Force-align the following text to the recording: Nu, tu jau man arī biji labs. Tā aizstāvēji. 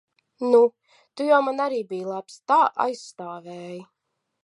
Nu, 0.53 0.61
tu 1.19 1.27
jau 1.27 1.41
man 1.49 1.63
arī 1.67 1.83
biji 1.93 2.09
labs. 2.15 2.41
Tā 2.53 2.61
aizstāvēji. 2.89 3.81